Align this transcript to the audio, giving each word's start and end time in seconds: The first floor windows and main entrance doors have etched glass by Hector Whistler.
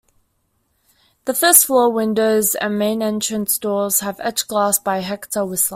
The 1.25 1.35
first 1.35 1.67
floor 1.67 1.91
windows 1.91 2.55
and 2.55 2.79
main 2.79 3.03
entrance 3.03 3.59
doors 3.59 3.99
have 3.99 4.19
etched 4.21 4.47
glass 4.47 4.79
by 4.79 5.01
Hector 5.01 5.45
Whistler. 5.45 5.69